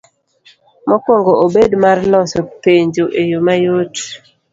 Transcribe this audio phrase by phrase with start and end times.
[0.87, 3.93] Mokuong'o obed mar loso penjo e yo mayot.